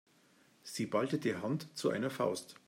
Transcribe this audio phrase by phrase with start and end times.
[0.63, 2.55] Sie ballte die Hand zu einer Faust.